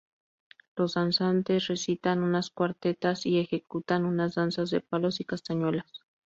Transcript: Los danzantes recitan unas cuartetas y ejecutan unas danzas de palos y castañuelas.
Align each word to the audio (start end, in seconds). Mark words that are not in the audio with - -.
Los 0.75 0.95
danzantes 0.95 1.67
recitan 1.67 2.23
unas 2.23 2.49
cuartetas 2.49 3.27
y 3.27 3.37
ejecutan 3.39 4.05
unas 4.05 4.33
danzas 4.33 4.71
de 4.71 4.81
palos 4.81 5.19
y 5.21 5.25
castañuelas. 5.25 5.85